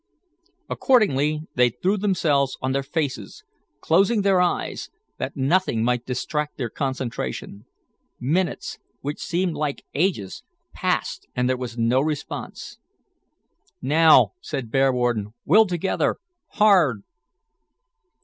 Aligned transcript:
Accordingly, 0.67 1.43
they 1.53 1.69
threw 1.69 1.95
themselves 1.95 2.57
on 2.59 2.71
their 2.71 2.81
faces, 2.81 3.43
closing 3.81 4.23
their 4.23 4.41
eyes, 4.41 4.89
that 5.19 5.37
nothing 5.37 5.83
might 5.83 6.07
distract 6.07 6.57
their 6.57 6.71
concentration. 6.71 7.65
Minutes, 8.19 8.79
which 9.01 9.21
seemed 9.21 9.53
like 9.53 9.85
ages, 9.93 10.41
passed, 10.73 11.27
and 11.35 11.47
there 11.47 11.55
was 11.55 11.77
no 11.77 12.01
response. 12.01 12.79
"Now," 13.79 14.33
said 14.41 14.71
Bearwarden, 14.71 15.35
"will 15.45 15.67
together, 15.67 16.17
hard." 16.53 17.03